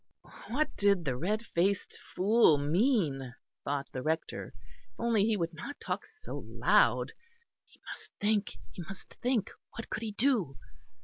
What 0.49 0.75
did 0.77 1.05
the 1.05 1.15
red 1.15 1.45
faced 1.45 1.99
fool 2.15 2.57
mean? 2.57 3.35
thought 3.63 3.85
the 3.91 4.01
Rector. 4.01 4.51
If 4.93 4.99
only 4.99 5.25
he 5.25 5.37
would 5.37 5.53
not 5.53 5.79
talk 5.79 6.07
so 6.07 6.39
loud! 6.47 7.11
He 7.67 7.79
must 7.85 8.09
think, 8.19 8.57
he 8.71 8.81
must 8.81 9.13
think. 9.21 9.51
What 9.75 9.91
could 9.91 10.01
he 10.01 10.13
do? 10.13 10.57